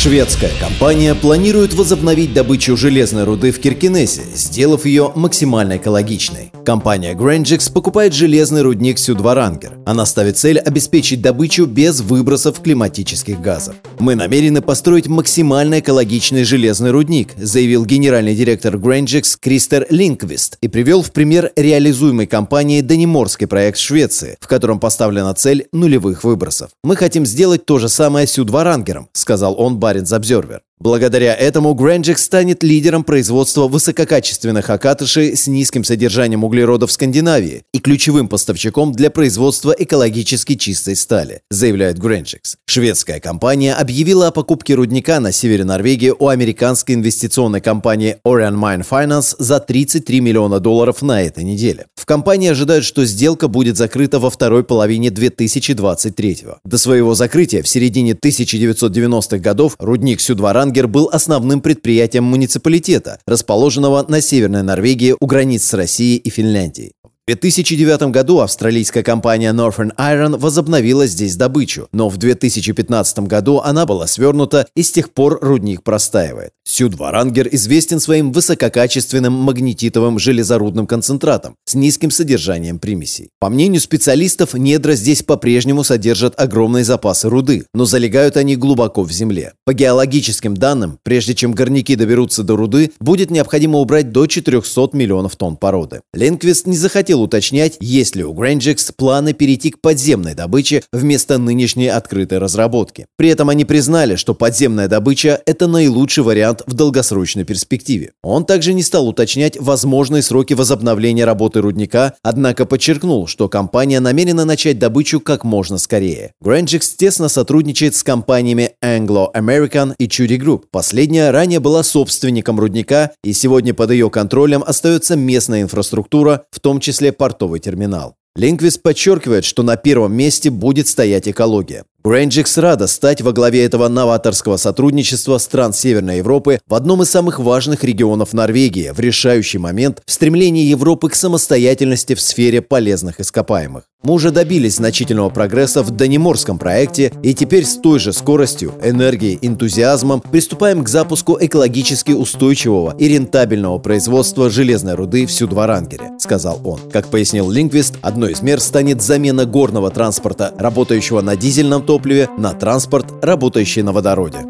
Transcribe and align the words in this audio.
Шведская 0.00 0.52
компания 0.60 1.12
планирует 1.16 1.74
возобновить 1.74 2.32
добычу 2.32 2.76
железной 2.76 3.24
руды 3.24 3.50
в 3.50 3.58
Киркинессе, 3.58 4.22
сделав 4.32 4.86
ее 4.86 5.10
максимально 5.16 5.78
экологичной. 5.78 6.52
Компания 6.64 7.14
Grangix 7.14 7.72
покупает 7.72 8.12
железный 8.12 8.62
рудник 8.62 9.00
Сюдварангер. 9.00 9.78
Она 9.86 10.06
ставит 10.06 10.38
цель 10.38 10.60
обеспечить 10.60 11.20
добычу 11.20 11.66
без 11.66 12.00
выбросов 12.00 12.60
климатических 12.60 13.40
газов. 13.40 13.74
«Мы 13.98 14.14
намерены 14.14 14.62
построить 14.62 15.08
максимально 15.08 15.80
экологичный 15.80 16.44
железный 16.44 16.92
рудник», 16.92 17.30
заявил 17.36 17.84
генеральный 17.84 18.36
директор 18.36 18.76
Grangix 18.76 19.36
Кристер 19.40 19.84
Линквист 19.90 20.58
и 20.60 20.68
привел 20.68 21.02
в 21.02 21.10
пример 21.10 21.50
реализуемой 21.56 22.28
компании 22.28 22.82
Даниморский 22.82 23.48
проект 23.48 23.78
Швеции, 23.78 24.36
в 24.38 24.46
котором 24.46 24.78
поставлена 24.78 25.34
цель 25.34 25.66
нулевых 25.72 26.22
выбросов. 26.22 26.70
«Мы 26.84 26.94
хотим 26.94 27.26
сделать 27.26 27.66
то 27.66 27.80
же 27.80 27.88
самое 27.88 28.28
Сюдварангером», 28.28 29.08
сказал 29.12 29.58
он 29.58 29.80
Баренц 29.88 30.12
Обзервер. 30.12 30.67
Благодаря 30.80 31.34
этому 31.34 31.74
Grangix 31.74 32.18
станет 32.18 32.62
лидером 32.62 33.02
производства 33.02 33.66
высококачественных 33.66 34.70
окатышей 34.70 35.36
с 35.36 35.48
низким 35.48 35.82
содержанием 35.82 36.44
углерода 36.44 36.86
в 36.86 36.92
Скандинавии 36.92 37.62
и 37.74 37.80
ключевым 37.80 38.28
поставщиком 38.28 38.92
для 38.92 39.10
производства 39.10 39.74
экологически 39.76 40.54
чистой 40.54 40.94
стали, 40.94 41.40
заявляет 41.50 41.98
Grangix. 41.98 42.54
Шведская 42.66 43.18
компания 43.18 43.74
объявила 43.74 44.28
о 44.28 44.30
покупке 44.30 44.74
рудника 44.74 45.18
на 45.18 45.32
севере 45.32 45.64
Норвегии 45.64 46.12
у 46.16 46.28
американской 46.28 46.94
инвестиционной 46.94 47.60
компании 47.60 48.18
Orion 48.24 48.54
Mine 48.54 48.86
Finance 48.88 49.34
за 49.38 49.58
33 49.58 50.20
миллиона 50.20 50.60
долларов 50.60 51.02
на 51.02 51.22
этой 51.22 51.42
неделе. 51.42 51.86
В 51.96 52.06
компании 52.06 52.50
ожидают, 52.50 52.84
что 52.84 53.04
сделка 53.04 53.48
будет 53.48 53.76
закрыта 53.76 54.20
во 54.20 54.30
второй 54.30 54.62
половине 54.62 55.10
2023 55.10 56.44
До 56.64 56.78
своего 56.78 57.14
закрытия 57.14 57.62
в 57.64 57.68
середине 57.68 58.12
1990-х 58.12 59.38
годов 59.38 59.74
рудник 59.80 60.20
Сюдваран 60.20 60.67
Ставангер 60.68 60.86
был 60.86 61.08
основным 61.10 61.62
предприятием 61.62 62.24
муниципалитета, 62.24 63.20
расположенного 63.26 64.04
на 64.06 64.20
Северной 64.20 64.62
Норвегии 64.62 65.14
у 65.18 65.26
границ 65.26 65.64
с 65.64 65.72
Россией 65.72 66.18
и 66.18 66.28
Финляндией. 66.28 66.92
В 67.28 67.30
2009 67.30 68.10
году 68.10 68.40
австралийская 68.40 69.02
компания 69.02 69.52
Northern 69.52 69.94
Iron 69.98 70.38
возобновила 70.38 71.06
здесь 71.06 71.36
добычу, 71.36 71.86
но 71.92 72.08
в 72.08 72.16
2015 72.16 73.18
году 73.18 73.58
она 73.58 73.84
была 73.84 74.06
свернута 74.06 74.66
и 74.74 74.82
с 74.82 74.90
тех 74.90 75.12
пор 75.12 75.38
рудник 75.42 75.82
простаивает. 75.82 76.52
Сюдварангер 76.64 77.46
известен 77.52 78.00
своим 78.00 78.32
высококачественным 78.32 79.34
магнетитовым 79.34 80.18
железорудным 80.18 80.86
концентратом 80.86 81.54
с 81.66 81.74
низким 81.74 82.10
содержанием 82.10 82.78
примесей. 82.78 83.28
По 83.38 83.50
мнению 83.50 83.82
специалистов, 83.82 84.54
недра 84.54 84.94
здесь 84.94 85.22
по-прежнему 85.22 85.84
содержат 85.84 86.32
огромные 86.40 86.84
запасы 86.84 87.28
руды, 87.28 87.66
но 87.74 87.84
залегают 87.84 88.38
они 88.38 88.56
глубоко 88.56 89.02
в 89.02 89.12
земле. 89.12 89.52
По 89.66 89.74
геологическим 89.74 90.56
данным, 90.56 90.98
прежде 91.02 91.34
чем 91.34 91.52
горняки 91.52 91.94
доберутся 91.94 92.42
до 92.42 92.56
руды, 92.56 92.92
будет 93.00 93.30
необходимо 93.30 93.80
убрать 93.80 94.12
до 94.12 94.26
400 94.26 94.90
миллионов 94.94 95.36
тонн 95.36 95.58
породы. 95.58 96.00
Ленквист 96.14 96.66
не 96.66 96.78
захотел 96.78 97.17
хотел 97.18 97.22
уточнять, 97.22 97.76
есть 97.80 98.16
ли 98.16 98.24
у 98.24 98.32
Grangix 98.32 98.92
планы 98.96 99.32
перейти 99.32 99.70
к 99.70 99.80
подземной 99.80 100.34
добыче 100.34 100.82
вместо 100.92 101.38
нынешней 101.38 101.88
открытой 101.88 102.38
разработки. 102.38 103.06
При 103.16 103.28
этом 103.28 103.48
они 103.48 103.64
признали, 103.64 104.16
что 104.16 104.34
подземная 104.34 104.88
добыча– 104.88 105.40
это 105.46 105.66
наилучший 105.66 106.22
вариант 106.22 106.62
в 106.66 106.74
долгосрочной 106.74 107.44
перспективе. 107.44 108.12
Он 108.22 108.44
также 108.44 108.72
не 108.72 108.82
стал 108.82 109.08
уточнять 109.08 109.58
возможные 109.60 110.22
сроки 110.22 110.54
возобновления 110.54 111.24
работы 111.24 111.60
рудника, 111.60 112.14
однако 112.22 112.64
подчеркнул, 112.66 113.26
что 113.26 113.48
компания 113.48 114.00
намерена 114.00 114.44
начать 114.44 114.78
добычу 114.78 115.20
как 115.20 115.44
можно 115.44 115.78
скорее. 115.78 116.32
Grangix 116.42 116.82
тесно 116.96 117.28
сотрудничает 117.28 117.94
с 117.94 118.02
компаниями 118.02 118.72
Anglo-American 118.84 119.94
и 119.98 120.06
Chudy 120.06 120.38
Group. 120.38 120.64
Последняя 120.70 121.30
ранее 121.30 121.60
была 121.60 121.82
собственником 121.82 122.60
рудника, 122.60 123.10
и 123.24 123.32
сегодня 123.32 123.74
под 123.74 123.90
ее 123.90 124.10
контролем 124.10 124.62
остается 124.66 125.16
местная 125.16 125.62
инфраструктура, 125.62 126.44
в 126.50 126.60
том 126.60 126.80
числе 126.80 127.07
числе 127.08 127.12
портовый 127.12 127.60
терминал. 127.60 128.14
Лингвист 128.36 128.82
подчеркивает, 128.82 129.44
что 129.44 129.64
на 129.64 129.76
первом 129.76 130.12
месте 130.12 130.50
будет 130.50 130.86
стоять 130.86 131.26
экология. 131.28 131.84
Грэнджикс 132.04 132.56
рада 132.58 132.86
стать 132.86 133.20
во 133.20 133.32
главе 133.32 133.64
этого 133.64 133.88
новаторского 133.88 134.58
сотрудничества 134.58 135.38
стран 135.38 135.72
Северной 135.72 136.18
Европы 136.18 136.60
в 136.68 136.74
одном 136.74 137.02
из 137.02 137.10
самых 137.10 137.40
важных 137.40 137.82
регионов 137.82 138.32
Норвегии 138.32 138.90
в 138.90 139.00
решающий 139.00 139.58
момент 139.58 140.02
в 140.06 140.12
стремлении 140.12 140.64
Европы 140.64 141.08
к 141.08 141.16
самостоятельности 141.16 142.14
в 142.14 142.20
сфере 142.20 142.62
полезных 142.62 143.18
ископаемых. 143.18 143.84
Мы 144.04 144.14
уже 144.14 144.30
добились 144.30 144.76
значительного 144.76 145.28
прогресса 145.28 145.82
в 145.82 145.90
Даниморском 145.90 146.56
проекте 146.56 147.12
и 147.24 147.34
теперь 147.34 147.64
с 147.64 147.76
той 147.76 147.98
же 147.98 148.12
скоростью, 148.12 148.74
энергией, 148.80 149.38
энтузиазмом 149.42 150.20
приступаем 150.20 150.84
к 150.84 150.88
запуску 150.88 151.36
экологически 151.40 152.12
устойчивого 152.12 152.94
и 152.96 153.08
рентабельного 153.08 153.78
производства 153.78 154.50
железной 154.50 154.94
руды 154.94 155.26
в 155.26 155.32
Сюдварангере, 155.32 156.12
сказал 156.18 156.60
он. 156.64 156.78
Как 156.92 157.08
пояснил 157.08 157.50
лингвист, 157.50 157.96
одной 158.00 158.32
из 158.32 158.40
мер 158.40 158.60
станет 158.60 159.02
замена 159.02 159.46
горного 159.46 159.90
транспорта, 159.90 160.54
работающего 160.56 161.20
на 161.20 161.34
дизельном 161.34 161.82
топливе, 161.82 162.28
на 162.38 162.52
транспорт, 162.52 163.12
работающий 163.20 163.82
на 163.82 163.92
водороде. 163.92 164.46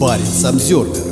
Парень 0.00 0.26
Самсервер 0.26 1.09